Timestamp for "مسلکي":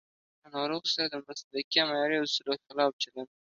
1.27-1.77